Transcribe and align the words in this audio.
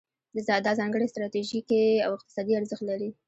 دا 0.65 0.71
ځانګړی 0.79 1.11
ستراتیژیکي 1.13 1.83
او 2.05 2.11
اقتصادي 2.17 2.53
ارزښت 2.55 2.83
لري. 2.89 3.09